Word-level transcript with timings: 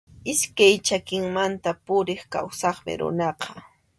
Iskay 0.31 0.73
chakimanta 0.87 1.71
puriq 1.85 2.21
kawsaqmi 2.33 2.93
runaqa. 3.01 3.49